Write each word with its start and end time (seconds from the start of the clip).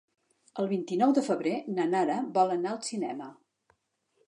El 0.63 0.69
vint-i-nou 0.71 1.13
de 1.17 1.23
febrer 1.27 1.53
na 1.77 1.85
Nara 1.91 2.17
vol 2.39 2.57
anar 2.57 2.73
al 2.75 2.83
cinema. 2.91 3.31